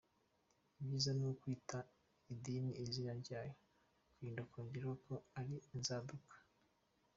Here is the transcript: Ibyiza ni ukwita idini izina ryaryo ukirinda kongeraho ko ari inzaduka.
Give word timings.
Ibyiza 0.79 1.11
ni 1.17 1.23
ukwita 1.31 1.79
idini 2.33 2.71
izina 2.83 3.11
ryaryo 3.21 3.57
ukirinda 4.09 4.43
kongeraho 4.51 4.95
ko 5.05 5.13
ari 5.39 5.55
inzaduka. 5.75 6.35